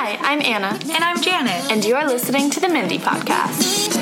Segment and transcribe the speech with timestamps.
[0.00, 1.72] Hi, I'm Anna, And I'm Janet.
[1.72, 3.96] and you are listening to the Mindy Podcast.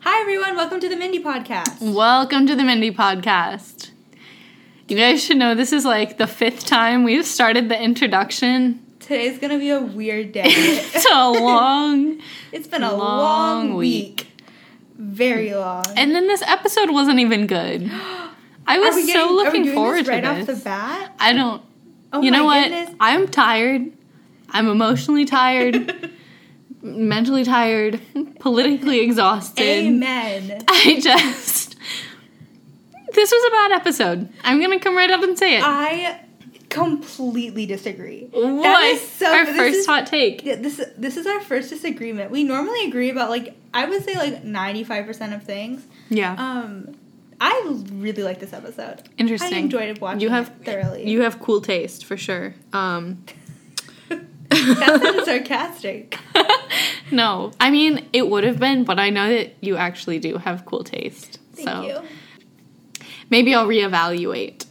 [0.00, 0.54] Hi, everyone.
[0.54, 1.80] Welcome to the Mindy Podcast.
[1.80, 3.90] Welcome to the Mindy Podcast.
[4.86, 8.80] You guys should know this is like the fifth time we've started the introduction.
[9.00, 10.44] Today's going to be a weird day.
[10.54, 12.20] It's a long,
[12.52, 14.28] it's been a long long, week.
[14.96, 15.84] Very long.
[15.96, 17.90] and then this episode wasn't even good.
[18.68, 20.58] I was so getting- looking forward this right to off this.
[20.58, 21.12] the bat?
[21.18, 21.62] I don't.
[22.12, 22.64] Oh you know what?
[22.68, 22.90] goodness.
[23.00, 23.92] I'm tired.
[24.50, 26.10] I'm emotionally tired,
[26.82, 28.00] mentally tired,
[28.40, 29.62] politically exhausted.
[29.62, 30.64] Amen.
[30.68, 31.76] I just.
[33.12, 34.28] This was a bad episode.
[34.44, 35.62] I'm gonna come right up and say it.
[35.64, 36.20] I
[36.68, 38.28] completely disagree.
[38.30, 38.62] what?
[38.62, 40.44] That is so Our first is- hot take.
[40.44, 42.30] Yeah, this this is our first disagreement.
[42.30, 45.84] We normally agree about like I would say like ninety five percent of things.
[46.10, 46.34] Yeah.
[46.38, 46.94] Um,
[47.40, 49.02] I really like this episode.
[49.16, 49.54] Interesting.
[49.54, 51.08] I enjoyed watching you have it thoroughly.
[51.08, 52.54] You have cool taste for sure.
[52.72, 53.24] Um,
[54.08, 56.18] that sounded sarcastic.
[57.12, 60.64] no, I mean it would have been, but I know that you actually do have
[60.64, 61.38] cool taste.
[61.52, 63.06] Thank so you.
[63.30, 64.66] maybe I'll reevaluate.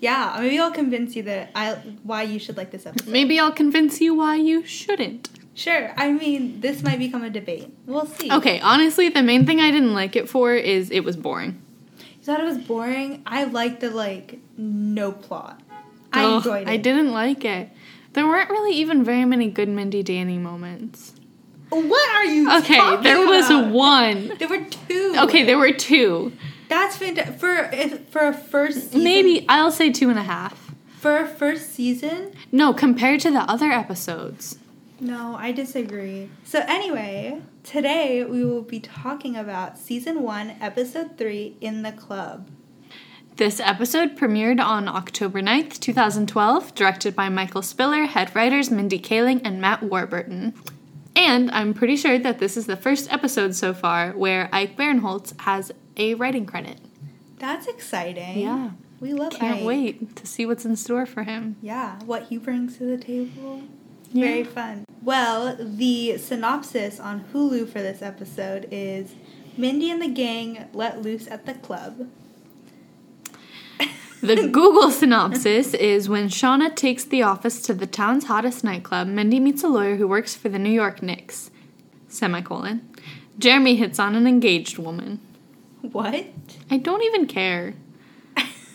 [0.00, 3.10] Yeah, maybe I'll convince you that I why you should like this episode.
[3.10, 5.28] Maybe I'll convince you why you shouldn't.
[5.54, 5.92] Sure.
[5.96, 7.68] I mean, this might become a debate.
[7.86, 8.32] We'll see.
[8.32, 11.60] Okay, honestly, the main thing I didn't like it for is it was boring.
[11.98, 13.22] You thought it was boring?
[13.26, 15.60] I liked the like no plot.
[16.12, 16.68] I Ugh, enjoyed it.
[16.68, 17.68] I didn't like it.
[18.14, 21.14] There weren't really even very many good Mindy Danny moments.
[21.70, 22.54] What are you?
[22.58, 23.72] Okay, there was about?
[23.72, 24.32] one.
[24.38, 25.14] There were two.
[25.18, 26.32] Okay, there were two.
[26.68, 27.70] That's fantastic for
[28.10, 30.74] for a first season, Maybe I'll say two and a half.
[30.98, 32.32] for a first season.
[32.50, 34.58] No, compared to the other episodes.
[35.02, 36.30] No, I disagree.
[36.44, 42.48] So anyway, today we will be talking about season one, episode three, in the club.
[43.34, 49.40] This episode premiered on October 9th, 2012, directed by Michael Spiller, head writers Mindy Kaling
[49.44, 50.54] and Matt Warburton.
[51.16, 55.38] And I'm pretty sure that this is the first episode so far where Ike Barinholtz
[55.40, 56.78] has a writing credit.
[57.40, 58.38] That's exciting.
[58.38, 58.70] Yeah.
[59.00, 59.32] we love.
[59.32, 59.66] Can't Ike.
[59.66, 61.56] wait to see what's in store for him.
[61.60, 63.62] Yeah, what he brings to the table.
[64.12, 64.26] Yeah.
[64.26, 64.84] Very fun.
[65.02, 69.14] Well, the synopsis on Hulu for this episode is
[69.56, 72.08] Mindy and the gang let loose at the club.
[74.20, 79.40] The Google synopsis is when Shauna takes the office to the town's hottest nightclub, Mindy
[79.40, 81.50] meets a lawyer who works for the New York Knicks.
[82.08, 82.88] Semicolon.
[83.38, 85.20] Jeremy hits on an engaged woman.
[85.80, 86.26] What?
[86.70, 87.74] I don't even care.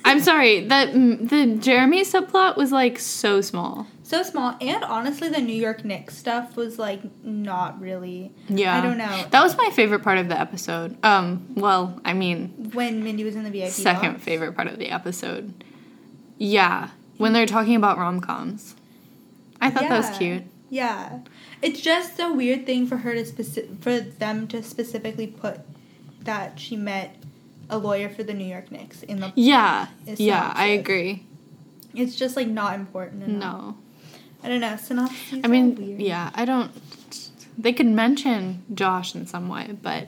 [0.03, 0.66] I'm sorry.
[0.68, 3.88] That the Jeremy subplot was like so small.
[4.07, 8.31] So small, and honestly, the New York Knicks stuff was like not really.
[8.47, 8.78] Yeah.
[8.78, 9.25] I don't know.
[9.31, 10.95] That was my favorite part of the episode.
[11.03, 13.69] Um, well, I mean, When Mindy was in the VIP.
[13.69, 14.23] second box.
[14.23, 15.53] favorite part of the episode.
[16.38, 18.75] Yeah, when they're talking about rom-coms.
[19.59, 20.44] I thought that was cute.
[20.69, 21.19] Yeah,
[21.62, 25.59] it's just a weird thing for her to speci- for them to specifically put
[26.22, 27.17] that she met
[27.69, 29.34] a lawyer for the New York Knicks in the.
[29.35, 29.88] Yeah.
[30.06, 31.25] Yeah, I agree.
[31.94, 33.41] It's just like not important enough.
[33.41, 33.78] No.
[34.44, 34.75] I don't know.
[34.78, 35.42] Synopses.
[35.44, 36.02] I mean, weird.
[36.02, 36.72] yeah, I don't
[37.58, 40.08] they could mention Josh in some way, but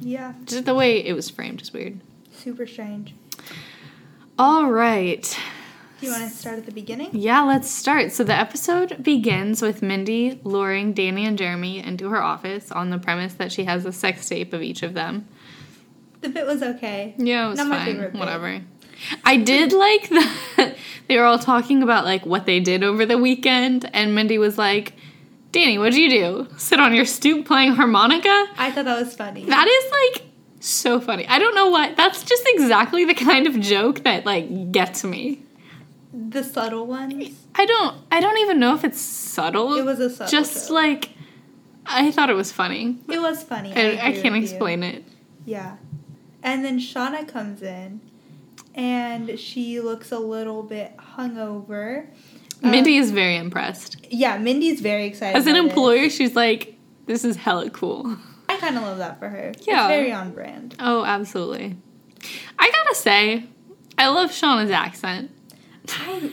[0.00, 0.34] Yeah.
[0.44, 1.98] just the way it was framed is weird.
[2.32, 3.14] Super strange.
[4.38, 5.22] All right.
[6.00, 7.10] Do you want to start at the beginning?
[7.12, 8.12] Yeah, let's start.
[8.12, 12.98] So the episode begins with Mindy luring Danny and Jeremy into her office on the
[12.98, 15.26] premise that she has a sex tape of each of them.
[16.20, 17.14] The bit was okay.
[17.16, 17.86] Yeah, it was Not my fine.
[17.86, 18.18] favorite bit.
[18.18, 18.60] Whatever.
[19.24, 20.76] I did like that
[21.08, 24.56] they were all talking about like what they did over the weekend, and Mindy was
[24.58, 24.94] like,
[25.52, 26.48] "Danny, what'd you do?
[26.56, 29.44] Sit on your stoop playing harmonica?" I thought that was funny.
[29.44, 30.26] That is like
[30.60, 31.26] so funny.
[31.28, 31.94] I don't know why.
[31.94, 35.42] That's just exactly the kind of joke that like gets me.
[36.12, 37.34] the subtle ones.
[37.54, 37.96] I don't.
[38.10, 39.74] I don't even know if it's subtle.
[39.74, 40.74] It was a subtle Just joke.
[40.74, 41.10] like
[41.86, 42.96] I thought it was funny.
[43.08, 43.72] It was funny.
[43.74, 44.48] I, I agree can't with you.
[44.48, 45.04] explain it.
[45.44, 45.76] Yeah.
[46.42, 48.00] And then Shauna comes in
[48.74, 52.06] and she looks a little bit hungover.
[52.62, 54.06] Mindy um, is very impressed.
[54.10, 55.36] Yeah, Mindy's very excited.
[55.36, 56.76] As an employer, she's like,
[57.06, 58.16] "This is hella cool."
[58.48, 59.52] I kind of love that for her.
[59.62, 59.88] Yeah.
[59.88, 60.76] It's very on brand.
[60.78, 61.76] Oh, absolutely.
[62.58, 63.44] I gotta say,
[63.98, 65.30] I love Shauna's accent.
[65.88, 66.30] I,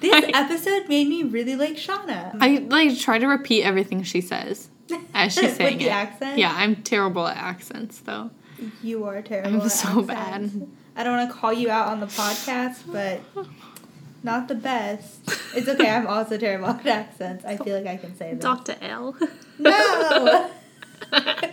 [0.00, 2.36] this episode made me really like Shauna.
[2.40, 4.68] I like try to repeat everything she says
[5.14, 5.92] as she's With saying the it.
[5.92, 6.38] accent?
[6.38, 8.30] Yeah, I'm terrible at accents though.
[8.82, 9.62] You are terrible.
[9.62, 10.54] I'm so accents.
[10.54, 10.68] bad.
[10.96, 13.20] I don't want to call you out on the podcast, but
[14.22, 15.20] not the best.
[15.54, 15.90] It's okay.
[15.90, 17.44] I'm also terrible at accents.
[17.44, 18.40] I feel like I can say that.
[18.40, 18.76] Dr.
[18.80, 19.16] L.
[19.58, 20.50] No.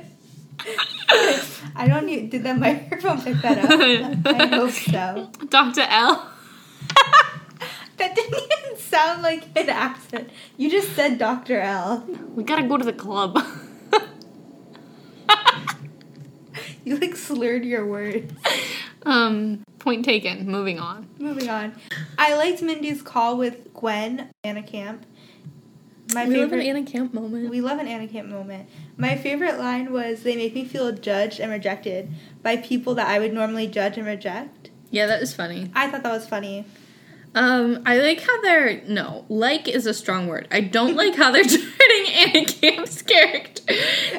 [1.76, 2.30] I don't need.
[2.30, 4.26] Did the microphone pick that up?
[4.26, 5.30] I hope so.
[5.50, 5.82] Dr.
[5.82, 6.30] L.
[7.98, 10.30] That didn't even sound like an accent.
[10.58, 11.60] You just said Dr.
[11.60, 12.06] L.
[12.36, 13.40] We gotta go to the club.
[16.86, 18.34] You like slurred your words.
[19.06, 20.48] um, point taken.
[20.48, 21.08] Moving on.
[21.20, 21.76] Moving on.
[22.18, 25.06] I liked Mindy's call with Gwen, Anna Camp.
[26.14, 26.52] My we favorite.
[26.52, 27.50] love an Anna Camp moment.
[27.50, 28.68] we love an Anna Camp moment.
[28.98, 32.10] My favorite line was, "They make me feel judged and rejected
[32.42, 35.70] by people that I would normally judge and reject." yeah, that was funny.
[35.76, 36.66] I thought that was funny.
[37.34, 40.48] Um, I like how they're no like is a strong word.
[40.52, 43.74] I don't like how they're turning Anna Camp's character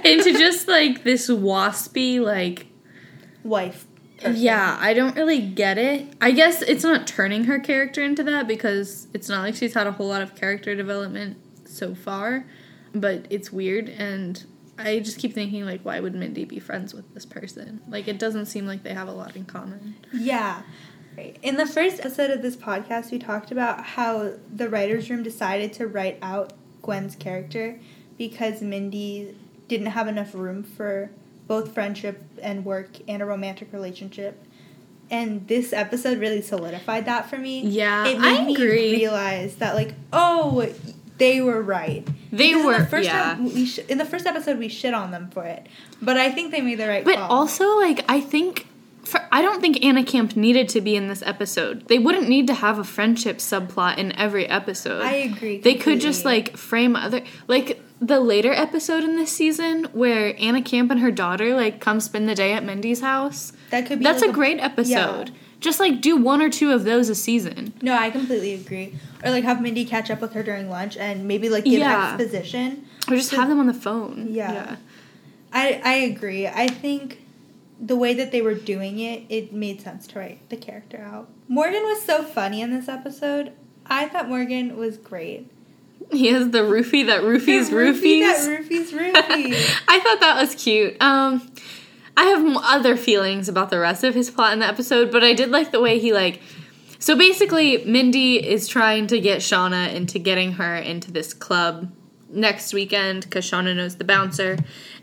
[0.04, 2.66] into just like this waspy like
[3.44, 3.86] Wife.
[4.18, 4.36] person.
[4.36, 4.78] yeah.
[4.80, 6.06] I don't really get it.
[6.20, 9.86] I guess it's not turning her character into that because it's not like she's had
[9.86, 11.36] a whole lot of character development
[11.66, 12.46] so far,
[12.94, 14.44] but it's weird and.
[14.78, 17.82] I just keep thinking like why would Mindy be friends with this person?
[17.88, 19.96] Like it doesn't seem like they have a lot in common.
[20.14, 20.62] Yeah.
[21.16, 21.36] Right.
[21.42, 25.72] In the first episode of this podcast, we talked about how the writer's room decided
[25.74, 27.78] to write out Gwen's character
[28.16, 29.36] because Mindy
[29.68, 31.10] didn't have enough room for
[31.46, 34.42] both friendship and work and a romantic relationship.
[35.10, 37.60] And this episode really solidified that for me.
[37.60, 38.92] Yeah, it made I me agree.
[38.96, 40.66] realize that like, oh,
[41.18, 42.06] they were right.
[42.30, 43.22] They Because in were- the first yeah.
[43.34, 45.66] time we sh- in the first episode we shit on them for it,
[46.00, 47.30] but I think they made the right But call.
[47.30, 48.66] also, like, I think.
[49.04, 51.88] For, I don't think Anna Camp needed to be in this episode.
[51.88, 55.02] They wouldn't need to have a friendship subplot in every episode.
[55.02, 55.58] I agree.
[55.60, 60.62] They could just like frame other like the later episode in this season where Anna
[60.62, 63.52] Camp and her daughter like come spend the day at Mindy's house.
[63.70, 65.32] that could be That's like a great episode.
[65.60, 67.72] Just like do one or two of those a season.
[67.82, 68.94] No, I completely agree.
[69.24, 72.14] Or like have Mindy catch up with her during lunch and maybe like give Yeah.
[72.14, 72.84] exposition.
[73.08, 74.28] Or just So- have them on the phone.
[74.30, 74.76] Yeah.
[75.52, 76.46] I I agree.
[76.46, 77.21] I think
[77.82, 81.28] the way that they were doing it, it made sense to write the character out.
[81.48, 83.52] Morgan was so funny in this episode.
[83.84, 85.50] I thought Morgan was great.
[86.12, 88.22] He has the roofie that roofies The roofie roofies.
[88.22, 89.82] that roofies roofie.
[89.88, 91.00] I thought that was cute.
[91.02, 91.50] Um,
[92.16, 95.32] I have other feelings about the rest of his plot in the episode, but I
[95.32, 96.40] did like the way he like.
[96.98, 101.90] So basically, Mindy is trying to get Shauna into getting her into this club
[102.32, 104.56] next weekend because Shauna knows the bouncer,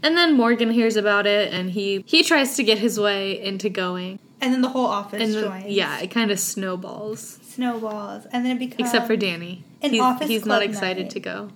[0.04, 3.70] and then Morgan hears about it and he he tries to get his way into
[3.70, 5.66] going, and then the whole office and joins.
[5.68, 7.40] yeah, it kind of snowballs.
[7.44, 8.26] Snowballs.
[8.32, 11.12] And then it becomes Except for Danny, an he's, office he's not excited night.
[11.12, 11.50] to go.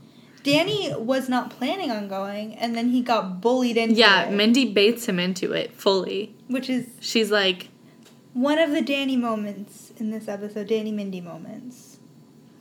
[0.44, 4.30] Danny was not planning on going and then he got bullied into Yeah, it.
[4.32, 6.36] Yeah, Mindy baits him into it fully.
[6.50, 7.70] which is She's like,
[8.34, 11.93] one of the Danny moments in this episode, Danny Mindy moments.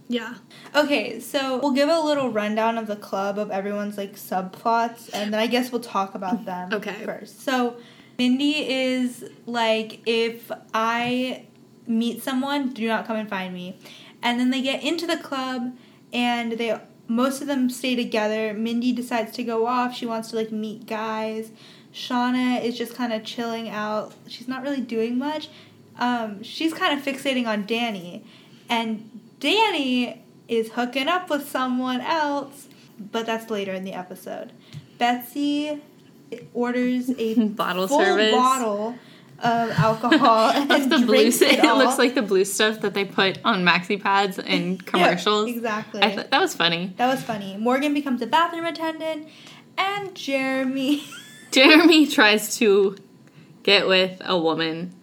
[0.09, 0.35] Yeah.
[0.75, 5.33] Okay, so we'll give a little rundown of the club of everyone's like subplots, and
[5.33, 7.05] then I guess we'll talk about them Okay.
[7.05, 7.41] first.
[7.43, 7.77] So
[8.19, 11.47] Mindy is like, if I
[11.87, 13.77] meet someone, do not come and find me.
[14.23, 15.75] And then they get into the club,
[16.13, 16.79] and they
[17.09, 18.55] most of them stay together.
[18.55, 19.95] Mindy decides to go off.
[19.97, 21.51] She wants to like meet guys.
[21.93, 24.15] Shauna is just kind of chilling out.
[24.27, 25.49] She's not really doing much.
[25.99, 28.25] Um, she's kind of fixating on Danny,
[28.69, 29.12] and
[29.43, 32.69] Danny is hooking up with someone else,
[33.11, 34.53] but that's later in the episode.
[34.99, 35.83] Betsy
[36.55, 38.31] orders a Bottle full service.
[38.31, 38.95] bottle
[39.41, 43.41] of alcohol and the blue, it, it, looks like the blue stuff that they put
[43.45, 45.49] on maxi pads in commercials.
[45.49, 46.03] Yeah, exactly.
[46.03, 46.95] I thought that was funny.
[46.97, 47.57] that was funny.
[47.57, 49.27] Morgan becomes a bathroom attendant,
[49.77, 51.03] and Jeremy
[51.51, 52.97] Jeremy tries to
[53.65, 54.95] get with a woman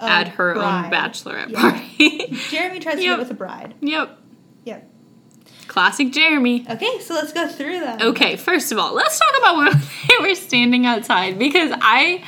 [0.00, 1.60] Oh, at her own bachelorette Yeah.
[1.60, 2.36] party.
[2.50, 3.10] Jeremy tries to Yep.
[3.10, 3.74] get with a bride.
[3.80, 4.18] yep,
[4.64, 4.88] Yep.
[5.66, 6.64] classic Jeremy.
[6.70, 7.98] Okay, so let's go through them.
[8.00, 9.72] Okay, first of all, let's talk about when
[10.08, 12.22] they were standing outside because I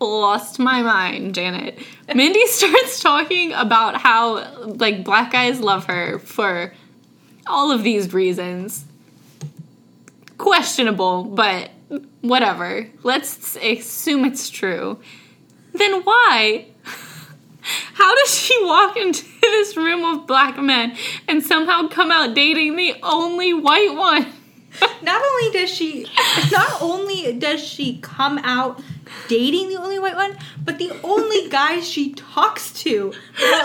[0.00, 1.78] lost my mind, Janet.
[2.14, 6.72] Mindy starts talking about how like black guys love her for
[7.46, 8.84] all of these reasons.
[10.38, 11.70] Questionable, but
[12.22, 12.88] whatever.
[13.02, 14.98] Let's assume it's true.
[15.74, 16.66] Then why?
[17.94, 20.96] How does she walk into this room of black men
[21.28, 24.26] and somehow come out dating the only white one?
[25.02, 26.06] Not only does she,
[26.52, 28.80] not only does she come out
[29.26, 33.12] dating the only white one, but the only guys she talks to,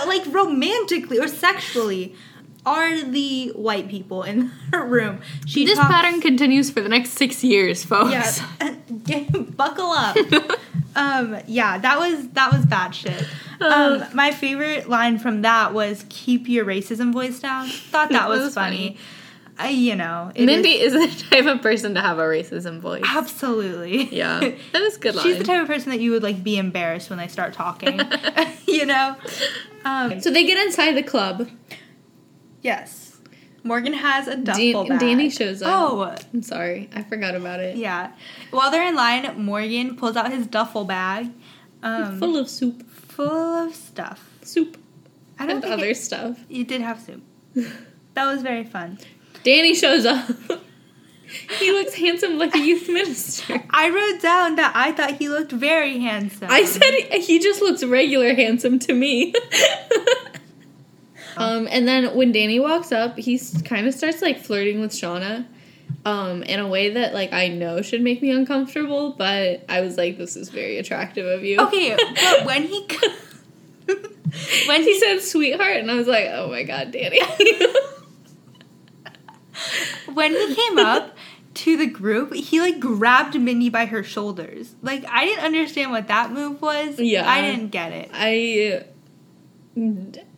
[0.08, 2.16] like romantically or sexually,
[2.66, 5.22] are the white people in her room.
[5.46, 8.12] She this talks- pattern continues for the next six years, folks.
[8.60, 10.18] Yeah, get, buckle up.
[10.96, 13.26] um, yeah, that was that was bad shit.
[13.62, 18.42] Um, my favorite line from that was "Keep your racism voice down." Thought that was,
[18.42, 18.98] was funny.
[19.58, 22.82] I, you know, it Mindy is- is the type of person to have a racism
[22.82, 23.04] voice.
[23.08, 24.14] absolutely.
[24.14, 25.16] Yeah, that was a good.
[25.20, 28.02] She's the type of person that you would like be embarrassed when they start talking.
[28.68, 29.16] you know.
[29.86, 31.48] Um, So they get inside the club.
[32.62, 33.05] yes,
[33.66, 35.00] Morgan has a duffel Dan- bag.
[35.00, 35.70] Danny shows up.
[35.74, 37.76] Oh, I'm sorry, I forgot about it.
[37.78, 38.12] yeah.
[38.52, 41.32] While they're in line, Morgan pulls out his duffel bag,
[41.84, 44.30] um, Full of soup, full of stuff.
[44.44, 44.78] soup,
[45.40, 46.38] I don't and think other it, stuff.
[46.48, 47.22] you did have soup.
[48.14, 48.98] That was very fun.
[49.44, 50.26] Danny shows up.
[51.60, 53.62] he looks handsome like a youth minister.
[53.72, 56.48] I wrote down that I thought he looked very handsome.
[56.50, 59.34] I said he just looks regular handsome to me.
[61.38, 65.48] Um, and then when Danny walks up, he kind of starts like flirting with Shauna.
[66.04, 69.98] Um, in a way that like I know should make me uncomfortable, but I was
[69.98, 71.60] like, this is very attractive of you.
[71.60, 72.88] Okay, but when he
[74.68, 77.22] when he said sweetheart, and I was like, oh my god, Danny.
[80.14, 81.16] when he came up
[81.56, 84.76] to the group, he like grabbed Mindy by her shoulders.
[84.82, 87.00] Like I didn't understand what that move was.
[87.00, 87.30] Yeah.
[87.30, 88.10] I didn't get it.
[88.14, 88.86] I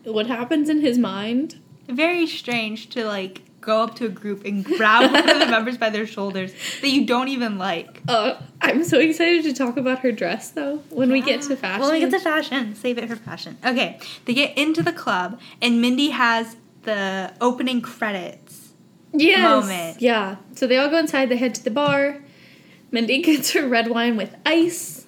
[0.03, 1.60] what happens in his mind?
[1.88, 5.77] Very strange to like go up to a group and grab one of the members
[5.77, 8.01] by their shoulders that you don't even like.
[8.08, 11.82] Uh, I'm so excited to talk about her dress though when we get to fashion.
[11.82, 13.58] When we get to fashion, save it for fashion.
[13.65, 18.72] Okay, they get into the club and Mindy has the opening credits.
[19.12, 19.41] yes.
[19.41, 20.01] moment.
[20.01, 20.38] Yeah.
[20.56, 21.29] So they all go inside.
[21.29, 22.24] They head to the bar.
[22.91, 25.06] Mindy gets her red wine with ice.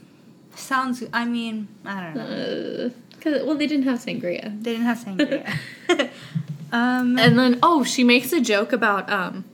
[0.56, 1.04] Sounds.
[1.14, 2.86] I mean, I don't know.
[2.86, 2.90] Uh,
[3.22, 4.62] cause well, they didn't have sangria.
[4.64, 5.58] They didn't have sangria.
[6.72, 7.18] um.
[7.18, 9.46] And then oh, she makes a joke about um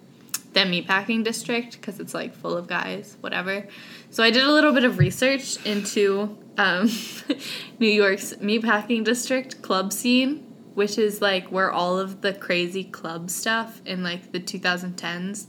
[0.56, 3.68] the meatpacking district because it's like full of guys, whatever.
[4.10, 6.90] So I did a little bit of research into um,
[7.80, 10.38] New York's meatpacking district club scene,
[10.74, 15.48] which is like where all of the crazy club stuff in like the 2010s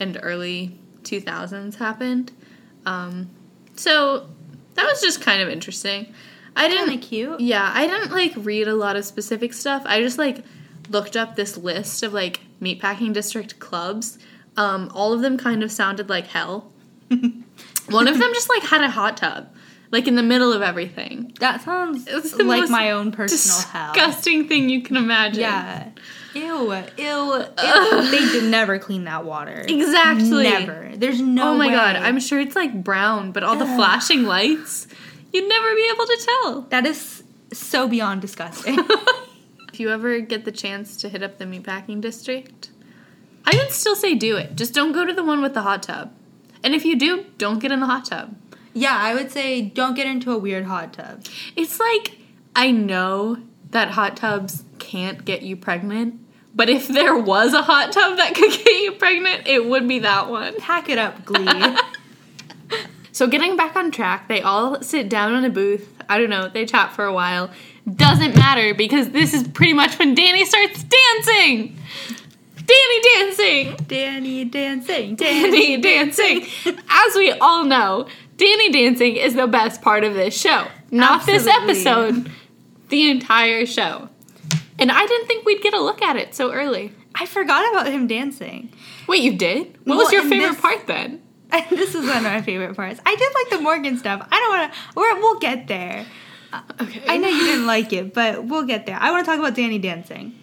[0.00, 2.32] and early 2000s happened.
[2.86, 3.28] Um,
[3.76, 4.26] so
[4.74, 6.14] that was just kind of interesting.
[6.56, 7.40] I didn't of cute.
[7.40, 9.82] yeah, I didn't like read a lot of specific stuff.
[9.86, 10.44] I just like
[10.88, 14.18] looked up this list of like meatpacking district clubs.
[14.56, 16.72] Um, all of them kind of sounded like hell.
[17.88, 19.48] One of them just like had a hot tub,
[19.90, 21.32] like in the middle of everything.
[21.40, 23.92] That sounds like my own personal hell.
[23.92, 25.40] Disgusting thing you can imagine.
[25.40, 25.90] Yeah.
[26.34, 26.72] Ew.
[26.72, 26.74] Ew.
[26.98, 28.10] ew.
[28.10, 29.64] they did never clean that water.
[29.66, 30.44] Exactly.
[30.44, 30.92] Never.
[30.94, 31.52] There's no.
[31.52, 31.72] Oh my way.
[31.72, 34.86] god, I'm sure it's like brown, but all the flashing lights,
[35.32, 36.60] you'd never be able to tell.
[36.70, 37.22] That is
[37.52, 38.78] so beyond disgusting.
[39.72, 42.70] If you ever get the chance to hit up the meatpacking district,
[43.44, 44.56] I would still say do it.
[44.56, 46.12] Just don't go to the one with the hot tub.
[46.64, 48.34] And if you do, don't get in the hot tub.
[48.74, 51.24] yeah, I would say don't get into a weird hot tub.
[51.56, 52.18] It's like
[52.54, 53.38] I know
[53.70, 56.18] that hot tubs can't get you pregnant,
[56.52, 60.00] but if there was a hot tub that could get you pregnant, it would be
[60.00, 60.56] that one.
[60.58, 61.46] Pack it up, Glee.
[63.20, 65.94] So getting back on track, they all sit down in a booth.
[66.08, 67.50] I don't know, they chat for a while.
[67.86, 71.76] Doesn't matter because this is pretty much when Danny starts dancing.
[72.56, 73.76] Danny dancing.
[73.88, 75.16] Danny dancing.
[75.16, 76.46] Danny dancing.
[76.88, 78.08] As we all know,
[78.38, 80.68] Danny dancing is the best part of this show.
[80.90, 82.32] Not this episode,
[82.88, 84.08] the entire show.
[84.78, 86.94] And I didn't think we'd get a look at it so early.
[87.14, 88.72] I forgot about him dancing.
[89.06, 89.76] Wait, you did?
[89.84, 91.20] What Well, was your favorite this- part then?
[91.70, 93.00] This is one of my favorite parts.
[93.04, 94.26] I did like the Morgan stuff.
[94.30, 95.20] I don't want to.
[95.20, 96.06] We'll get there.
[96.52, 97.02] Uh, okay.
[97.08, 98.98] I know you didn't like it, but we'll get there.
[99.00, 100.34] I want to talk about Danny dancing.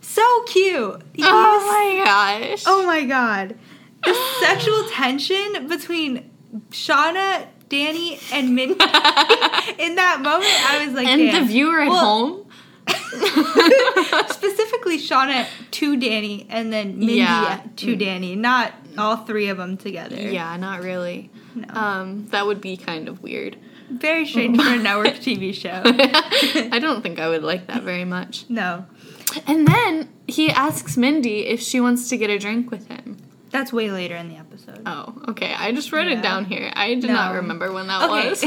[0.00, 1.02] So cute.
[1.14, 2.62] He was- Oh my gosh.
[2.66, 3.56] oh my god.
[4.04, 6.30] The sexual tension between
[6.70, 8.74] Shauna, Danny, and Mindy
[9.78, 11.42] in that moment, I was like, and damn.
[11.42, 12.45] the viewer at Well, home?
[14.30, 17.60] Specifically, Shauna to Danny, and then Mindy Yeah.
[17.76, 20.16] to Danny, not all three of them together.
[20.16, 21.30] Yeah, not really.
[21.54, 21.66] No.
[21.74, 23.56] Um, that would be kind of weird.
[23.90, 25.82] Very strange for a network TV show.
[26.72, 28.44] I don't think I would like that very much.
[28.48, 28.84] No,
[29.46, 33.16] And then he asks Mindy if she wants to get a drink with him.
[33.50, 34.82] that's way later in the episode.
[34.84, 35.54] Oh, okay.
[35.56, 36.18] I just wrote Yeah.
[36.18, 36.70] it down here.
[36.74, 38.28] I did not remember when that Okay.
[38.30, 38.44] was.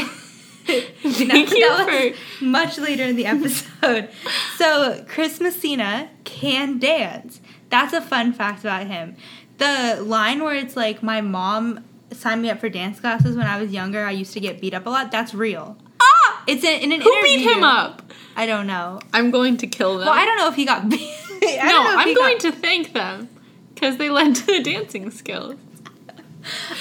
[1.03, 2.43] No, Thank you for.
[2.45, 4.09] much later in the episode.
[4.57, 7.41] so Chris Messina can dance.
[7.69, 9.15] That's a fun fact about him.
[9.57, 13.59] The line where it's like, "My mom signed me up for dance classes when I
[13.61, 14.03] was younger.
[14.05, 15.77] I used to get beat up a lot." That's real.
[16.01, 16.43] Ah!
[16.47, 17.37] It's in, in an Who interview.
[17.37, 18.01] beat him up?
[18.35, 18.99] I don't know.
[19.13, 20.07] I'm going to kill them.
[20.07, 20.99] Well, I don't know if he got beat.
[21.29, 23.29] No, don't know if I'm going got- to thank them
[23.73, 25.55] because they led to the dancing skills.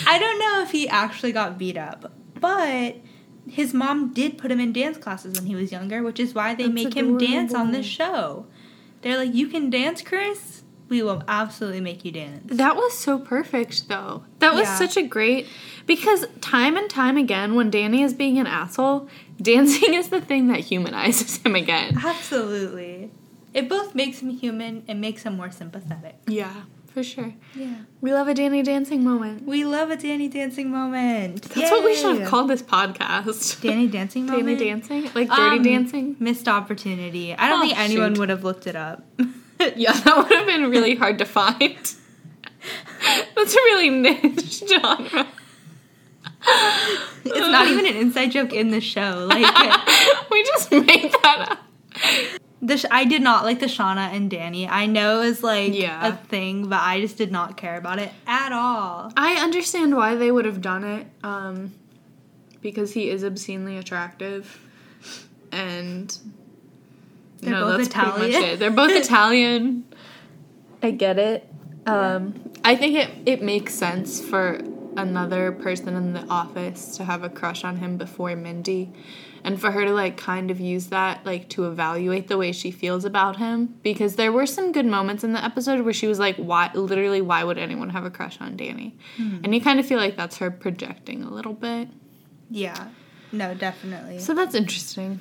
[0.06, 2.96] I don't know if he actually got beat up, but
[3.50, 6.54] his mom did put him in dance classes when he was younger, which is why
[6.54, 8.46] they That's make him dance on this show.
[9.02, 10.62] They're like, "You can dance, Chris.
[10.88, 12.44] We will absolutely make you dance.
[12.46, 14.22] That was so perfect, though.
[14.38, 14.76] That was Yeah.
[14.78, 15.46] such a great
[15.86, 19.06] because time and time again, when Danny is being an asshole,
[19.42, 21.98] dancing is the thing that humanizes him again.
[22.02, 23.10] Absolutely.
[23.54, 26.16] It both makes him human and makes him more sympathetic.
[26.26, 26.52] Yeah,
[26.98, 27.32] for sure.
[27.54, 27.74] Yeah.
[28.00, 29.44] We love a Danny dancing moment.
[29.46, 31.42] We love a Danny dancing moment.
[31.42, 33.60] That's what we should have called this podcast.
[33.62, 34.46] Danny dancing moment.
[34.58, 36.16] Danny dancing, like dirty Um, dancing.
[36.18, 37.34] Missed opportunity.
[37.34, 38.18] I don't Oh, think anyone shoot.
[38.20, 39.04] would have looked it up.
[39.76, 41.58] Yeah, that would have been really hard to find.
[43.34, 45.26] That's a really niche genre.
[47.24, 49.26] it's not even an inside joke in the show.
[49.28, 51.58] Like we just made that up.
[52.60, 54.66] The sh- I did not like the Shauna and Danny.
[54.68, 56.08] I know is like Yeah.
[56.08, 59.12] a thing, but I just did not care about it at all.
[59.16, 61.72] I understand why they would have done it, um,
[62.60, 64.60] because he is obscenely attractive,
[65.52, 66.16] and
[67.40, 68.32] They're both pretty Italian.
[68.32, 68.58] much it.
[68.58, 69.84] They're both Italian.
[70.82, 71.48] I get it.
[71.86, 72.34] Um,
[72.64, 74.60] I think it it makes sense for
[74.96, 78.90] another person in the office to have a crush on him before Mindy,
[79.44, 82.70] and for her to like kind of use that like to evaluate the way she
[82.70, 86.18] feels about him because there were some good moments in the episode where she was
[86.18, 86.70] like, "Why?
[86.74, 89.38] Literally, why would anyone have a crush on Danny?" Hmm.
[89.44, 91.88] And you kind of feel like that's her projecting a little bit.
[92.50, 92.88] Yeah.
[93.32, 94.18] No, definitely.
[94.20, 95.20] So that's interesting.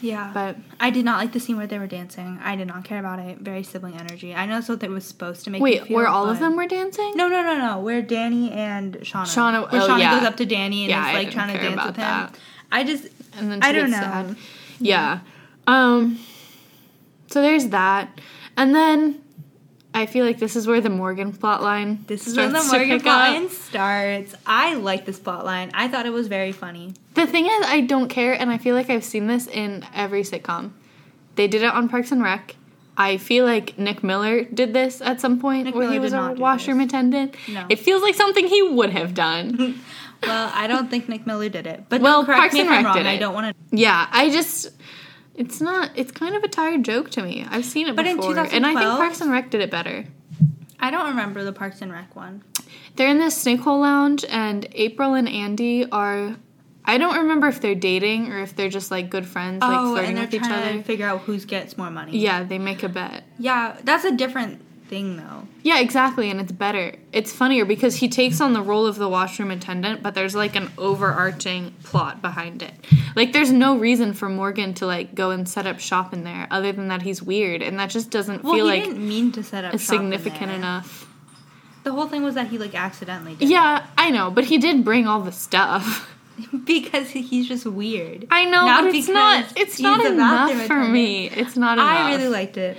[0.00, 0.30] yeah.
[0.34, 2.38] But I did not like the scene where they were dancing.
[2.42, 3.38] I did not care about it.
[3.38, 4.34] Very sibling energy.
[4.34, 5.60] I know that's what they was supposed to make.
[5.62, 7.12] me wait, feel, where all of them were dancing?
[7.14, 7.78] No, no, no, no.
[7.78, 9.24] Where Danny and Shauna.
[9.26, 10.18] Shauna- Where oh, Shauna yeah.
[10.18, 12.02] goes up to Danny and Yeah, is like trying to dance with him.
[12.02, 12.34] that.
[12.72, 13.06] I just
[13.36, 13.96] and then I don't know.
[13.96, 14.36] sad.
[14.80, 15.20] Yeah.
[15.66, 16.18] Um
[17.28, 18.20] so there's that.
[18.56, 19.22] And then
[19.92, 22.06] I feel like this is where the Morgan plotline starts.
[22.06, 24.34] This is when the Morgan plotline starts.
[24.46, 25.70] I like this plotline.
[25.72, 26.92] I thought it was very funny.
[27.14, 30.22] The thing is I don't care and I feel like I've seen this in every
[30.22, 30.72] sitcom.
[31.36, 32.56] They did it on Parks and Rec.
[32.98, 36.32] I feel like Nick Miller did this at some point Nick where he was a
[36.32, 36.86] washroom this.
[36.88, 37.34] attendant.
[37.48, 37.66] No.
[37.68, 39.80] It feels like something he would have done.
[40.22, 41.84] Well, I don't think Nick Miller did it.
[41.88, 43.06] But Well, correct Parks me and if I'm Rec wrong.
[43.06, 43.76] I don't want to.
[43.76, 44.70] Yeah, I just
[45.34, 47.46] it's not it's kind of a tired joke to me.
[47.48, 48.38] I've seen it But in before.
[48.38, 50.04] and I think Parks and Rec did it better.
[50.80, 52.42] I don't remember the Parks and Rec one.
[52.96, 56.36] They're in this Snakehole lounge and April and Andy are
[56.84, 59.92] I don't remember if they're dating or if they're just like good friends, like oh,
[59.92, 60.72] flirting and they're with each other.
[60.74, 62.16] to figure out who gets more money.
[62.18, 63.24] Yeah, they make a bet.
[63.38, 65.46] Yeah, that's a different thing though.
[65.62, 66.94] Yeah, exactly, and it's better.
[67.12, 70.56] It's funnier because he takes on the role of the washroom attendant, but there's like
[70.56, 72.72] an overarching plot behind it.
[73.14, 76.46] Like there's no reason for Morgan to like go and set up shop in there
[76.50, 79.64] other than that he's weird and that just doesn't Well, feel like mean to set
[79.64, 81.08] up it's shop in significant enough.
[81.84, 83.48] The whole thing was that he like accidentally did.
[83.48, 86.12] Yeah, I know, but he did bring all the stuff.
[86.64, 88.26] because he's just weird.
[88.30, 89.52] I know, Not but it's not.
[89.56, 90.92] It's not enough for attendant.
[90.92, 91.30] me.
[91.30, 91.88] It's not enough.
[91.88, 92.76] I really liked it.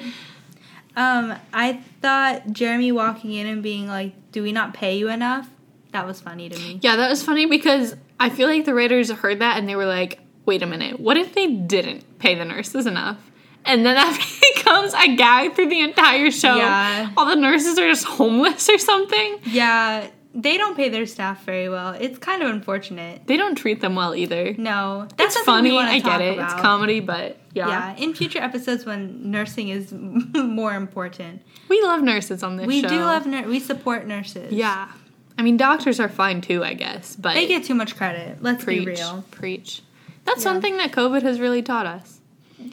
[0.97, 5.47] Um, I thought Jeremy walking in and being like, "Do we not pay you enough?"
[5.91, 6.79] That was funny to me.
[6.81, 9.85] Yeah, that was funny because I feel like the writers heard that and they were
[9.85, 13.31] like, "Wait a minute, what if they didn't pay the nurses enough?"
[13.63, 16.55] And then that becomes a gag through the entire show.
[16.55, 17.11] Yeah.
[17.15, 19.39] all the nurses are just homeless or something.
[19.45, 20.07] Yeah,
[20.39, 21.93] they don't pay their staff very well.
[21.99, 23.25] It's kind of unfortunate.
[23.25, 24.53] They don't treat them well either.
[24.57, 25.89] No, that's It's something we funny.
[25.97, 26.33] I get it.
[26.37, 26.51] about.
[26.53, 27.67] It's comedy, but yeah.
[27.67, 29.91] Yeah, in future episodes when nursing is
[30.61, 32.87] more important, we love nurses on this we show.
[32.89, 34.53] do love nur- we support nurses.
[34.53, 34.91] Yeah,
[35.37, 38.41] I mean doctors are fine too, I guess, but they get too much credit.
[38.43, 39.25] Let's preach, be real.
[39.31, 39.81] preach.
[40.25, 40.51] That's Yeah.
[40.53, 42.19] one thing that COVID has really taught us.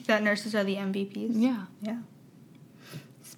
[0.06, 1.30] That nurses are the MVPs.
[1.32, 1.64] Yeah.
[1.80, 1.98] Yeah.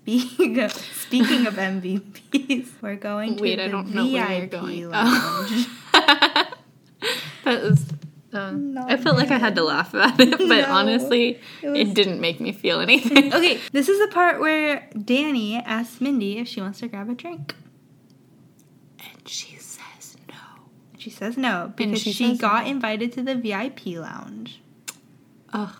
[0.06, 4.40] Speaking of, speaking of MVPs, we're going to Wait, the I don't know where you're
[4.46, 4.90] VIP going.
[4.90, 5.66] lounge.
[7.44, 7.84] That was.
[8.32, 11.94] Um, I felt like I had to laugh about it, but No, honestly, it it,
[11.94, 13.32] didn't make me feel anything.
[13.34, 17.14] okay, this is the part where Danny asks Mindy if she wants to grab a
[17.14, 17.54] drink.
[18.98, 20.34] and she says no.
[20.98, 22.70] She says no because she she, got no.
[22.70, 24.60] invited to the VIP lounge.
[25.52, 25.74] Ugh.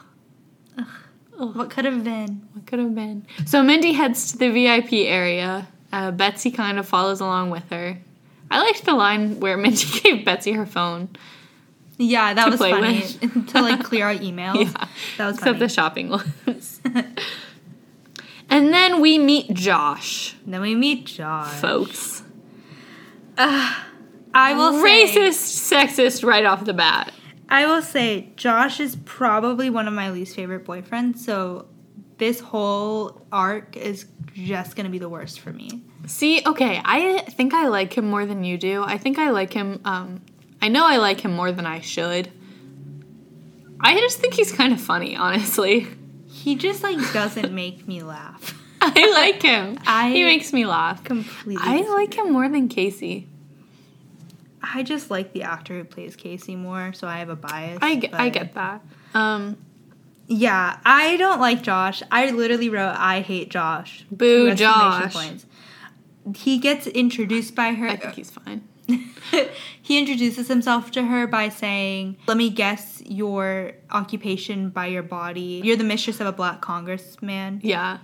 [0.79, 0.87] Ugh.
[1.39, 1.55] Ugh.
[1.57, 2.49] What could have been?
[2.53, 3.27] What could have been?
[3.45, 5.67] So Mindy heads to the VIP area.
[5.93, 7.99] Uh, Betsy kind of follows along with her.
[8.51, 11.09] I liked the line where Mindy gave Betsy her phone.
[11.99, 13.01] Yeah, that was funny
[13.49, 14.65] to like clear out emails.
[14.65, 14.87] Yeah.
[15.19, 15.59] That was Except funny.
[15.59, 16.81] the shopping ones.
[18.51, 21.55] and then we meet Josh, then we meet Josh.
[21.61, 22.23] folks.
[23.39, 27.13] I will say, Racist, sexist right off the bat.
[27.49, 31.19] I will say, Josh is probably one of my least favorite boyfriends.
[31.19, 31.69] So
[32.19, 35.83] this whole arc is just gonna be the worst for me.
[36.07, 38.83] See, okay, I think I like him more than you do.
[38.83, 39.81] I think I like him.
[39.85, 40.23] Um,
[40.61, 42.31] I know I like him more than I should.
[43.81, 45.87] I just think he's kind of funny, honestly.
[46.29, 48.61] He just like doesn't make me laugh.
[48.81, 49.79] I like him.
[49.87, 51.03] I he makes me laugh.
[51.03, 51.63] completely.
[51.65, 53.29] I like him more than Casey.
[54.63, 57.79] I just like the actor who plays Casey more, so I have a bias.
[57.83, 58.83] I get, I get that.
[59.15, 59.57] Um,
[60.29, 62.03] Yeah, I don't like Josh.
[62.11, 65.13] I literally wrote, "I hate Josh." Boo, Josh.
[65.13, 65.47] points.
[66.35, 67.87] He gets introduced by her.
[67.89, 68.67] I think he's fine.
[69.83, 75.61] he introduces himself to her by saying, "Let me guess your occupation by your body.
[75.63, 77.99] You're the mistress of a black congressman." Yeah.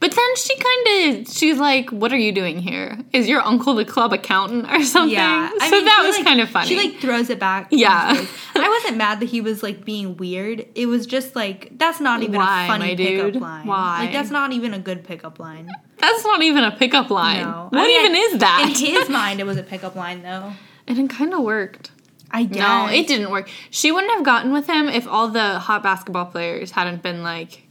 [0.00, 2.98] But then she kind of, she's like, "What are you doing here?
[3.12, 6.40] Is your uncle the club accountant or something?" Yeah, so mean, that was like- kind
[6.40, 6.68] of funny.
[6.68, 7.68] She like throws it back.
[7.70, 8.26] Yeah.
[8.54, 10.66] I wasn't mad that he was like being weird.
[10.74, 13.42] It was just like that's not even Why, a funny pickup dude?
[13.42, 13.66] line.
[13.66, 14.00] Why?
[14.00, 15.70] Like that's not even a good pickup line.
[15.98, 17.42] That's not even a pickup line.
[17.42, 18.62] No, What I mean, even is that?
[18.68, 20.52] In his mind, it was a pickup line though.
[20.86, 21.90] and it kind of worked.
[22.30, 22.58] I guess.
[22.58, 23.48] No, it didn't work.
[23.70, 27.66] She wouldn't have gotten with him if all the hot basketball players hadn't been like,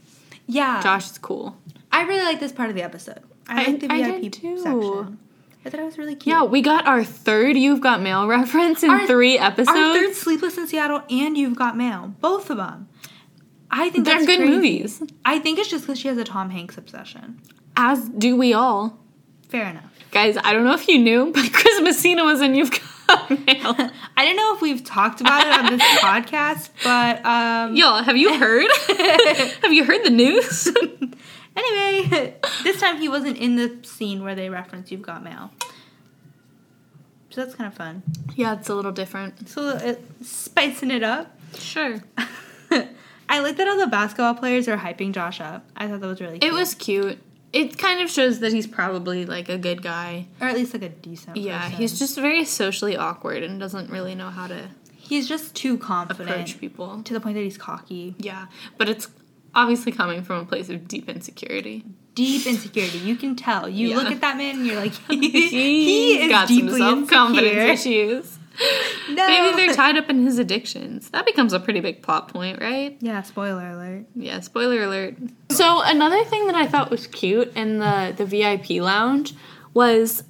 [0.46, 1.56] Yeah, "Josh is cool."
[1.92, 3.20] I really like this part of the episode.
[3.48, 5.18] I, I- like the I VIP section.
[5.64, 6.34] I thought it was really cute.
[6.34, 9.76] Yeah, we got our third "You've Got Mail" reference in Our- three episodes.
[9.76, 12.88] Our third Sleepless in Seattle and You've Got Mail, both of them.
[13.70, 14.52] I think They're that's good crazy.
[14.52, 17.40] movies, I think it's just because she has a Tom Hanks obsession.
[17.76, 18.98] as do we all.
[19.48, 19.84] Fair enough.
[20.10, 23.38] Guys, I don't know if you knew, but Chris Messina was in You've Got Mail.
[24.16, 28.16] I don't know if we've talked about it on this podcast, but um, Y'all, have
[28.16, 28.70] you heard?
[29.62, 30.68] have you heard the news?
[31.58, 35.50] Anyway, this time he wasn't in the scene where they reference You've Got Mail.
[37.30, 38.02] So that's kind of fun.
[38.36, 39.48] yeah, it's a little different.
[39.48, 41.36] So it, spicing it up.
[41.58, 42.02] Sure.
[43.30, 45.64] I like that all the basketball players are hyping Josh up.
[45.76, 46.52] I thought that was really cute.
[46.52, 47.18] It was cute.
[47.52, 50.26] It kind of shows that he's probably like a good guy.
[50.40, 51.76] or at least like a decent Yeah, person.
[51.76, 56.28] he's just very socially awkward and doesn't really know how to he's just too confident
[56.30, 57.02] approach people.
[57.02, 58.14] to the point that he's cocky.
[58.18, 59.08] Yeah, but it's
[59.54, 61.84] obviously coming from a place of deep insecurity.
[62.14, 62.98] Deep insecurity.
[62.98, 63.68] You can tell.
[63.68, 63.96] You Yeah.
[63.96, 68.02] look at that man and you're like, he, He's is got some deeply self-confidence insecure.
[68.16, 68.38] issues.
[69.08, 69.24] No.
[69.26, 71.10] Maybe they're tied up in his addictions.
[71.10, 72.96] That becomes a pretty big plot point, right?
[73.00, 74.06] Yeah, spoiler alert.
[74.16, 75.14] Yeah, spoiler alert.
[75.50, 79.32] So another thing that I thought was cute in the the VIP lounge
[79.74, 80.24] was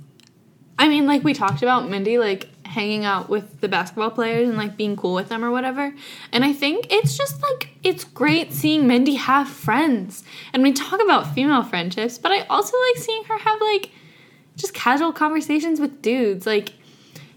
[0.79, 4.59] I mean, like we talked about Mindy like hanging out with the basketball players and
[4.59, 5.95] like being cool with them or whatever.
[6.33, 10.23] And I think it's just like it's great seeing Mindy have friends.
[10.53, 13.91] And we talk about female friendships, but I also like seeing her have like
[14.57, 16.47] just casual conversations with dudes.
[16.47, 16.75] Like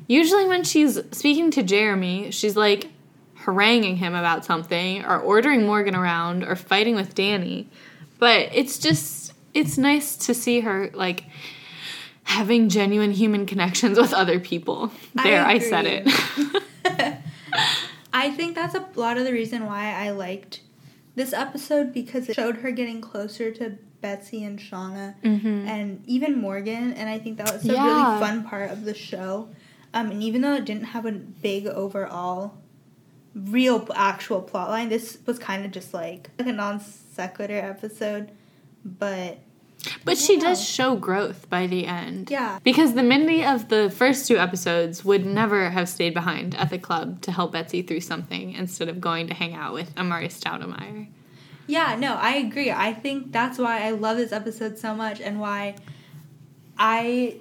[0.07, 2.89] usually when she's speaking to Jeremy, she's like
[3.35, 7.69] haranguing him about something or ordering Morgan around or fighting with Danny.
[8.19, 11.23] But it's just it's nice to see her like
[12.23, 14.91] having genuine human connections with other people.
[15.15, 16.61] There, I, said it.
[18.13, 20.61] I think that's a lot of the reason why I liked
[21.15, 26.93] this episode because it showed her getting closer to Betsy and Shauna and even Morgan.
[26.93, 27.85] And I think that was a Yeah.
[27.85, 29.49] really fun part of the show.
[29.93, 32.57] Um, and even though it didn't have a big overall,
[33.35, 38.31] real actual plot line, this was kind of just like, like a non sequitur episode.
[38.83, 39.39] But
[40.03, 42.29] But she does show growth by the end.
[42.29, 42.59] Yeah.
[42.63, 46.77] Because the Mindy of the first two episodes would never have stayed behind at the
[46.77, 51.07] club to help Betsy through something instead of going to hang out with Amar'e Stoudemire.
[51.67, 52.71] Yeah, no, I agree.
[52.71, 55.75] I think that's why I love this episode so much and why
[56.77, 57.37] I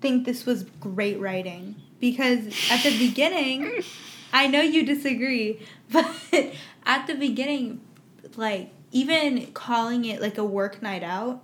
[0.00, 1.76] think this was great writing.
[2.00, 3.82] Because at the beginning,
[4.32, 6.06] I know you disagree, but
[6.84, 7.80] at the beginning,
[8.36, 11.42] like, even calling it like a work night out,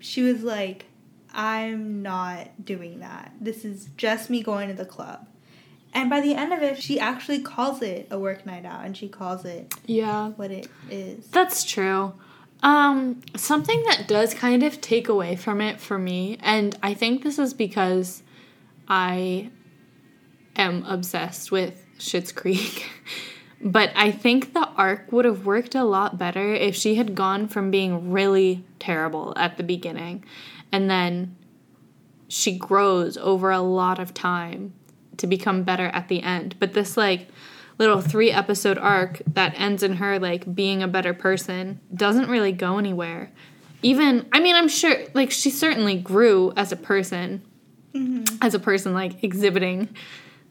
[0.00, 0.86] she was like,
[1.32, 3.32] I'm not doing that.
[3.40, 5.26] This is just me going to the club.
[5.92, 8.96] And by the end of it, she actually calls it a work night out and
[8.96, 10.30] she calls it Yeah.
[10.30, 11.26] what it is.
[11.28, 12.14] That's true.
[12.62, 17.22] Um, something that does kind of take away from it for me, and I think
[17.22, 18.22] this is because
[18.86, 19.50] I
[20.56, 22.88] am obsessed with Schitt's Creek.
[23.62, 27.46] But I think the arc would have worked a lot better if she had gone
[27.46, 30.24] from being really terrible at the beginning
[30.72, 31.36] and then
[32.28, 34.72] she grows over a lot of time
[35.16, 36.54] to become better at the end.
[36.58, 37.28] But this like
[37.78, 42.52] little 3 episode arc that ends in her like being a better person doesn't really
[42.52, 43.30] go anywhere.
[43.82, 47.42] Even I mean I'm sure like she certainly grew as a person.
[47.94, 48.36] Mm-hmm.
[48.40, 49.88] As a person like exhibiting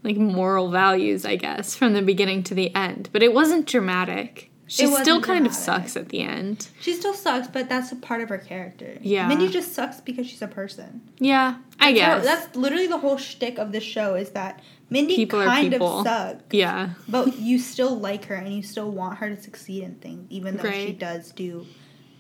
[0.04, 3.10] like moral values, I guess, from the beginning to the end.
[3.12, 4.50] But it wasn't dramatic.
[4.68, 6.68] She wasn't still kind of sucks at the end.
[6.80, 8.98] She still sucks, but that's a part of her character.
[9.02, 9.28] Yeah.
[9.28, 11.02] Mindy just sucks because she's a person.
[11.18, 12.24] Yeah, I So guess.
[12.24, 16.44] that's literally the whole shtick of the show is that Mindy People kind of sucks.
[16.52, 16.92] yeah.
[17.08, 20.58] But you still like her and you still want her to succeed in things, even
[20.58, 21.66] though she does do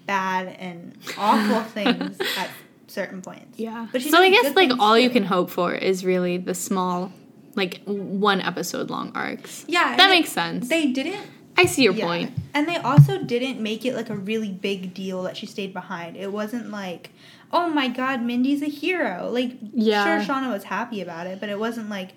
[0.07, 2.49] bad and awful things at
[2.87, 3.59] certain points.
[3.59, 3.87] Yeah.
[3.91, 7.11] But so I guess like all you can hope for is really the small,
[7.55, 9.65] like one episode long arcs.
[9.67, 10.69] Yeah, That makes sense.
[10.69, 11.25] They didn't.
[11.57, 12.05] I see your yeah.
[12.05, 12.31] point.
[12.53, 16.15] And they also didn't make it like a really big deal that she stayed behind.
[16.15, 17.09] It wasn't like,
[17.51, 19.29] oh my god, Mindy's a hero.
[19.29, 20.23] Like, Yeah.
[20.23, 22.11] sure, Shauna was happy about it, but it wasn't like,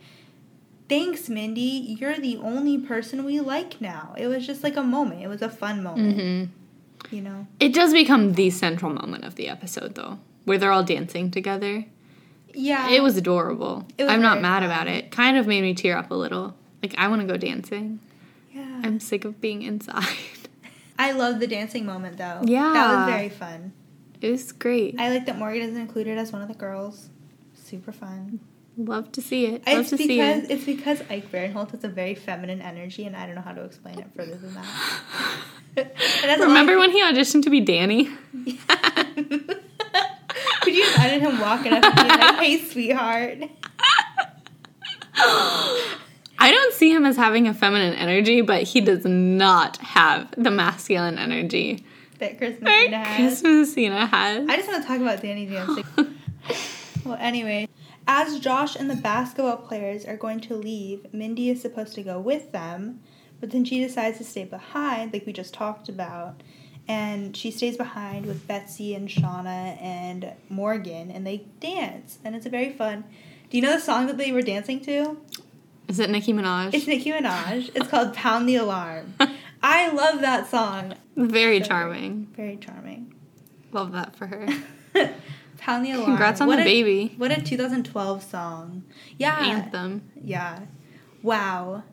[0.88, 1.96] thanks, Mindy.
[1.98, 4.14] You're the only person we like now.
[4.16, 5.22] It was just like a moment.
[5.22, 6.20] It was a fun moment.
[7.10, 7.46] hmm You know.
[7.58, 11.84] It does become the central moment of the episode, though, where they're all dancing together.
[12.54, 12.90] Yeah.
[12.90, 13.86] It was adorable.
[13.98, 14.64] It was I'm not mad fun.
[14.64, 15.10] about it.
[15.10, 16.54] Kind of made me tear up a little.
[16.82, 18.00] Like I want to go dancing.
[18.52, 18.80] Yeah.
[18.82, 20.04] I'm sick of being inside.
[20.98, 22.40] I love the dancing moment though.
[22.44, 22.72] Yeah.
[22.72, 23.72] That was very fun.
[24.20, 24.96] It was great.
[25.00, 27.08] I like that Morgan is included as one of the girls.
[27.54, 28.40] Super fun.
[28.76, 29.66] Love to see it.
[29.66, 30.50] Love It's to see because it.
[30.50, 33.62] it's because Ike Barinholtz has a very feminine energy, and I don't know how to
[33.64, 36.38] explain it further than that.
[36.40, 38.08] Remember when he auditioned to be Danny?
[40.62, 43.38] Could you imagine him walking up and being like, "Hey, sweetheart"?
[45.14, 50.50] I don't see him as having a feminine energy, but he does not have the
[50.50, 51.84] masculine energy
[52.18, 53.16] That Chris that Messina has.
[53.16, 54.48] Chris Messina has.
[54.48, 55.84] I just want to talk about Danny dancing.
[57.04, 57.68] well, anyway,
[58.08, 62.18] as Josh and the basketball players are going to leave, Mindy is supposed to go
[62.18, 63.00] with them,
[63.40, 66.42] but then she decides to stay behind, like we just talked about.
[66.88, 72.44] And she stays behind with Betsy and Shauna and Morgan, and they dance, and it's
[72.46, 73.04] a very fun.
[73.50, 75.16] Do you know the song that they were dancing to?
[75.88, 76.74] Is it Nicki Minaj?
[76.74, 77.70] It's Nicki Minaj.
[77.74, 79.14] It's called "Pound the Alarm."
[79.62, 80.94] I love that song.
[81.16, 82.26] Very So charming.
[82.36, 83.14] Very charming.
[83.70, 84.48] Love that for her.
[85.58, 86.06] Pound the alarm.
[86.06, 87.14] Congrats on What the a- baby.
[87.16, 88.82] What a 2012 song.
[89.18, 89.38] Yeah.
[89.38, 90.10] Anthem.
[90.20, 90.60] Yeah.
[91.22, 91.84] Wow.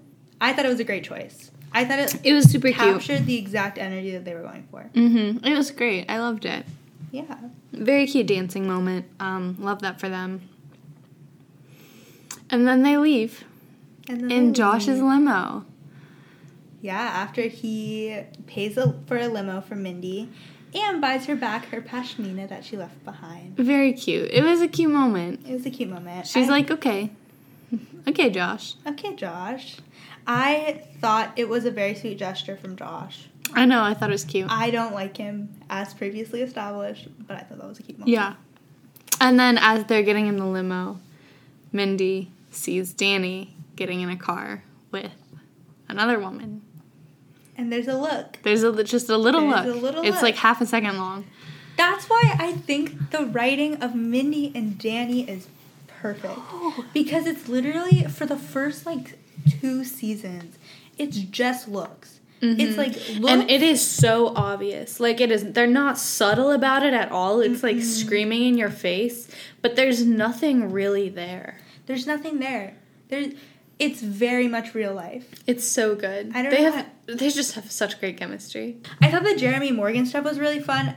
[0.41, 1.51] I thought it was a great choice.
[1.71, 2.77] I thought it It was super cute.
[2.77, 4.89] captured the exact energy that they were going for.
[4.93, 5.45] Mm-hmm.
[5.45, 6.05] It was great.
[6.09, 6.65] I loved it.
[7.11, 7.35] Yeah.
[7.71, 9.05] Very cute dancing moment.
[9.19, 10.41] Um, love that for them.
[12.49, 13.43] And then they leave
[14.07, 15.03] And then in Josh's leave.
[15.03, 15.65] limo.
[16.81, 20.29] Yeah, after he pays a, for a limo for Mindy
[20.73, 23.57] and buys her back her pashmina that she left behind.
[23.57, 24.29] Very cute.
[24.31, 25.45] It was a cute moment.
[25.47, 26.25] It was a cute moment.
[26.27, 27.11] She's I- like, okay,
[28.07, 28.75] okay, Josh.
[28.87, 29.77] okay, Josh.
[30.27, 33.27] I thought it was a very sweet gesture from Josh.
[33.53, 33.81] I know.
[33.81, 34.47] I thought it was cute.
[34.49, 38.11] I don't like him as previously established, but I thought that was a cute moment.
[38.11, 38.35] Yeah.
[39.19, 40.99] And then as they're getting in the limo,
[41.71, 45.11] Mindy sees Danny getting in a car with
[45.87, 46.61] another woman.
[47.57, 48.37] And there's a look.
[48.43, 49.75] There's a, just a little There's look.
[49.75, 50.21] a little it's look.
[50.21, 51.25] like half a second long.
[51.75, 55.47] That's why I think the writing of Mindy and Danny is
[56.01, 56.39] perfect.
[56.93, 59.17] Because it's literally for the first like
[59.59, 60.57] two seasons,
[60.97, 62.19] it's just looks.
[62.41, 62.93] It's like.
[62.93, 63.27] Mm-hmm.
[63.27, 64.99] And it is so obvious.
[64.99, 67.41] Like it is they're not subtle about it at all.
[67.41, 69.29] It's like screaming in your face,
[69.61, 71.59] but there's nothing really there.
[71.85, 72.75] there's nothing there.
[73.09, 73.33] There's
[73.77, 75.41] it's very much real life.
[75.47, 76.31] It's so good.
[76.35, 78.77] I don't they know have they just have such great chemistry.
[79.01, 80.95] I thought the Jeremy Morgan stuff was really fun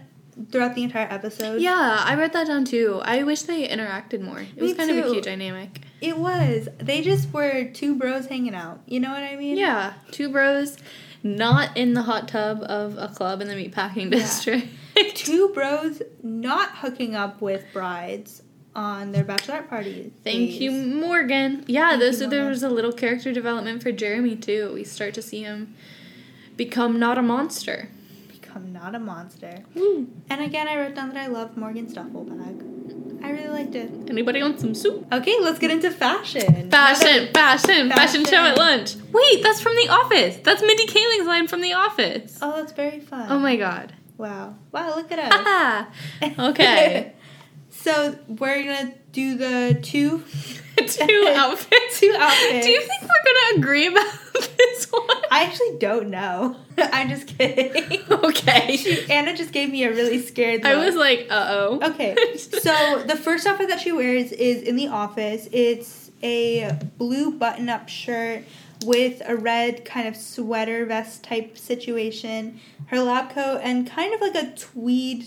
[0.50, 1.60] throughout the entire episode.
[1.60, 3.00] Yeah, I wrote that down too.
[3.04, 4.40] I wish they interacted more.
[4.40, 5.80] It was Me kind of a cute dynamic.
[6.00, 6.68] It was.
[6.78, 8.80] They just were two bros hanging out.
[8.86, 9.56] You know what I mean?
[9.56, 10.78] Yeah, two bros
[11.22, 14.66] not in the hot tub of a club in the meatpacking district.
[15.14, 18.42] Two bros not hooking up with brides
[18.74, 20.10] on their bachelorette parties.
[20.24, 21.64] Thank you, Morgan.
[21.68, 22.50] Yeah, Thank this you, there Morgan.
[22.50, 24.72] was a little character development for Jeremy too.
[24.74, 25.74] We start to see him
[26.56, 27.88] become not a monster.
[28.52, 29.64] Become not a monster.
[29.74, 30.06] Woo.
[30.28, 32.62] And again, I wrote down that I love Morgan's duffel bag.
[33.24, 33.90] I really liked it.
[34.10, 35.06] Anybody want some soup?
[35.10, 36.70] Okay, let's get into fashion.
[36.70, 38.96] Fashion, fashion, fashion show at lunch.
[39.10, 40.36] Wait, that's from The Office.
[40.44, 42.38] That's Mindy Kaling's line from The Office.
[42.42, 43.32] Oh, that's very fun.
[43.32, 43.94] Oh my god.
[44.18, 44.54] Wow.
[44.70, 45.32] Wow, look at us.
[45.32, 45.88] Ah.
[46.50, 47.14] Okay.
[47.70, 50.24] so we're gonna do the two
[50.86, 52.00] Two outfits.
[52.00, 52.66] Two outfits.
[52.66, 54.06] Do you think we're gonna agree about
[54.58, 55.06] this one?
[55.30, 56.56] I actually don't know.
[56.78, 58.00] I'm just kidding.
[58.10, 59.06] okay.
[59.10, 60.72] Anna just gave me a really scared look.
[60.72, 61.90] I was like, uh oh.
[61.90, 62.16] Okay.
[62.36, 65.48] So the first outfit that she wears is in the office.
[65.52, 68.44] It's a blue button up shirt
[68.84, 74.20] with a red kind of sweater vest type situation, her lab coat, and kind of
[74.20, 75.26] like a tweed,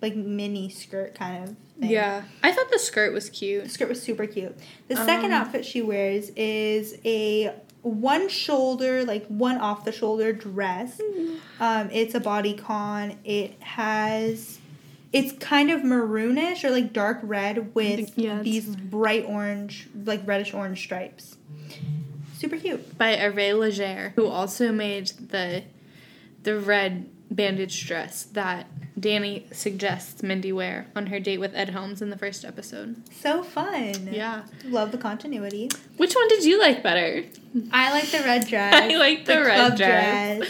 [0.00, 1.90] like mini skirt kind of thing.
[1.90, 3.64] yeah, I thought the skirt was cute.
[3.64, 4.56] The skirt was super cute.
[4.88, 10.32] The second Um, outfit she wears is a one shoulder, like one off the shoulder
[10.32, 11.00] dress.
[11.60, 13.16] Um, it's a bodycon.
[13.24, 14.58] It has,
[15.12, 20.52] it's kind of maroonish or like dark red with Yeah, these bright orange, like reddish
[20.52, 21.36] orange stripes.
[22.34, 22.96] Super cute.
[22.98, 25.64] by Hervé Leger, who also made the
[26.44, 28.66] the red bandage dress that
[28.98, 32.96] Danny suggests Mindy wear on her date with Ed Helms in the first episode.
[33.12, 34.08] So fun.
[34.10, 34.44] Yeah.
[34.64, 35.70] Love the continuity.
[35.96, 37.24] Which one did you like better?
[37.72, 38.74] I like the red dress.
[38.76, 40.48] I like the red club dress.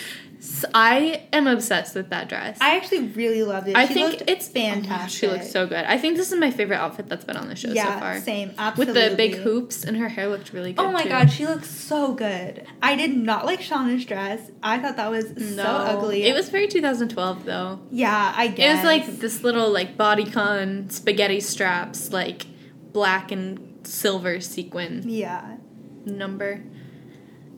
[0.75, 2.59] I am obsessed with that dress.
[2.61, 3.77] I actually really loved it.
[3.77, 5.19] I she think looked it's oh fantastic.
[5.19, 5.85] She looks so good.
[5.85, 8.21] I think this is my favorite outfit that's been on the show yeah, so far.
[8.21, 8.53] same.
[8.59, 8.95] Absolutely.
[9.03, 10.83] With the big hoops and her hair looked really good.
[10.83, 11.09] Oh my too.
[11.09, 12.67] god, she looks so good.
[12.83, 14.51] I did not like Shauna's dress.
[14.63, 15.63] I thought that was No.
[15.63, 16.25] so ugly.
[16.25, 17.81] It was very 2012 though.
[17.91, 18.71] Yeah, I guess.
[18.73, 22.47] It was like this little like bodycon spaghetti straps, like
[22.93, 25.57] black and silver sequin Yeah.
[26.05, 26.63] number.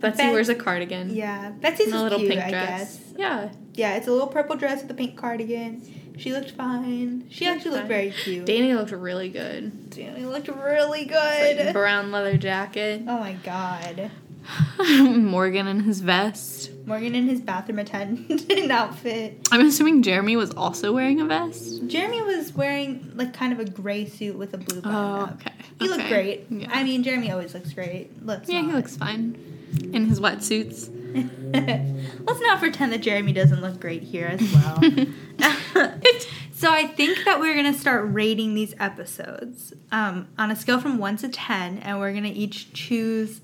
[0.01, 1.15] Betsy Bet- wears a cardigan.
[1.15, 1.51] Yeah.
[1.51, 2.97] Betsy's a little cute, pink I dress.
[2.97, 3.13] guess.
[3.19, 3.51] Yeah.
[3.75, 5.83] Yeah, it's a little purple dress with a pink cardigan.
[6.19, 7.27] She looked fine.
[7.31, 7.89] She Looked actually looked fine.
[7.89, 8.45] very cute.
[8.47, 9.91] Danny looked really good.
[9.91, 11.73] Danny looked really Like, good.
[11.73, 13.03] brown leather jacket.
[13.07, 14.11] oh my god.
[14.89, 16.71] Morgan in his vest.
[16.87, 19.49] Morgan in his bathroom attendant outfit.
[19.53, 21.87] I'm assuming Jeremy was also wearing a vest.
[21.87, 25.35] Jeremy was wearing like kind of a gray suit with a blue button Oh, up.
[25.41, 25.53] okay.
[25.79, 26.47] He looked great.
[26.51, 26.69] Yeah.
[26.71, 28.11] I mean, Jeremy always looks great.
[28.27, 29.50] Let's Yeah, he looks fine
[29.93, 30.91] in his wetsuits.
[32.27, 34.81] Let's not pretend that Jeremy doesn't look great here as well.
[36.53, 40.99] so I think that we're gonna start rating these episodes um, on a scale from
[40.99, 43.41] one to ten, and we're gonna each choose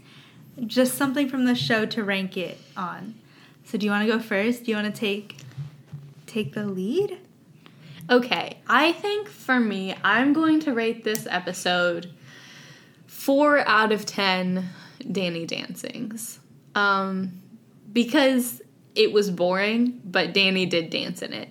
[0.65, 3.15] just something from the show to rank it on.
[3.65, 4.65] So do you want to go first?
[4.65, 5.39] Do you want to take
[6.27, 7.19] take the lead?
[8.09, 12.13] Okay, I think for me, I'm going to rate this episode
[13.07, 14.69] four out of ten
[15.11, 16.41] Danny dancings.
[16.75, 17.41] Um,
[17.93, 18.63] because
[18.95, 21.49] it was boring, but Danny did dance in it.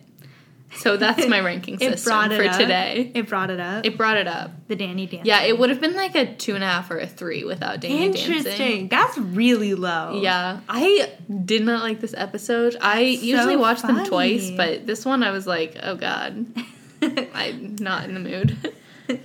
[0.78, 2.58] So that's my ranking system for up.
[2.60, 3.12] today.
[3.16, 3.86] It brought it up.
[3.86, 4.52] It brought it up.
[4.68, 5.26] the Danny dance.
[5.26, 7.80] Yeah, it would have been like a two and a half or a three without
[7.80, 8.34] Danny dancing.
[8.36, 8.88] Interesting.
[8.90, 10.20] That's really low.
[10.22, 11.12] Yeah, I
[11.46, 12.76] did not like this episode.
[12.82, 16.46] I usually watch them twice, but this one I was like, oh god,
[17.34, 18.74] I'm not in the mood.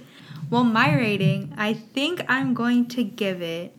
[0.51, 3.77] Well, my rating, I think I'm going to give it.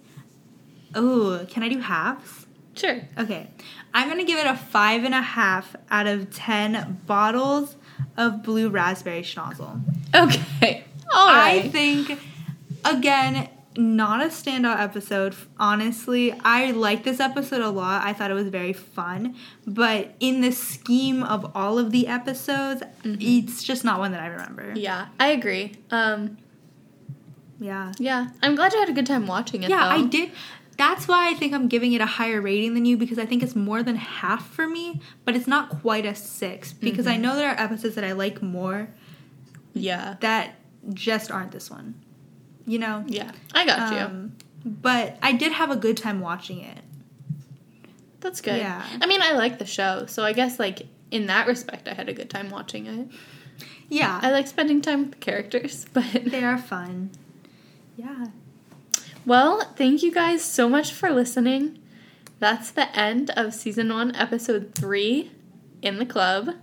[0.96, 2.46] Oh, can I do halves?
[2.74, 3.02] sure.
[3.18, 3.48] Okay.
[3.94, 7.76] I'm going to give it a five and a half out of 10 bottles
[8.18, 9.82] of blue raspberry schnozzle.
[10.16, 10.86] Okay.
[11.14, 12.18] All I think,
[12.86, 15.36] again, not a standout episode.
[15.60, 18.06] Honestly, I like this episode a lot.
[18.06, 19.36] I thought it was very fun.
[19.68, 24.28] But in the scheme of all of the episodes, it's just not one that I
[24.28, 24.74] remember.
[24.76, 25.76] yeah, I agree.
[25.92, 26.38] Um,
[27.60, 27.92] Yeah.
[28.00, 29.70] yeah, I'm glad you had a good time watching it.
[29.70, 30.32] Yeah, I did.
[30.78, 33.44] That's why I think I'm giving it a higher rating than you because I think
[33.44, 37.36] it's more than half for me, but it's not quite a six because I know
[37.36, 38.90] there are episodes that I like more
[39.74, 40.56] Yeah, that
[40.94, 41.96] just aren't this one.
[42.66, 43.04] You know?
[43.08, 44.00] yeah, I got you.
[44.00, 46.80] Um, but I did have a good time watching it.
[48.20, 48.58] That's good.
[48.58, 48.86] yeah.
[49.02, 52.08] I mean, I like the show, so I guess like in that respect, I had
[52.10, 53.08] a good time watching it.
[53.90, 54.20] Yeah.
[54.24, 57.12] I like spending time with the characters, but they are fun.
[57.98, 58.28] Yeah.
[59.26, 61.80] Well, thank you guys so much for listening.
[62.40, 65.32] That's the end of season one, episode three
[65.82, 66.56] in the club.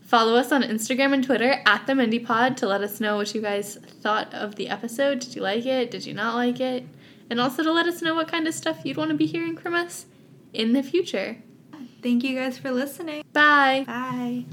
[0.00, 3.34] Follow us on Instagram and Twitter at the Mindy Pod to let us know what
[3.34, 5.20] you guys thought of the episode.
[5.20, 5.90] Did you like it?
[5.90, 6.84] Did you not like it?
[7.30, 9.56] And also to let us know what kind of stuff you'd want to be hearing
[9.56, 10.06] from us
[10.52, 11.38] in the future.
[12.02, 13.24] Thank you guys for listening.
[13.32, 13.84] Bye.
[13.86, 14.44] Bye.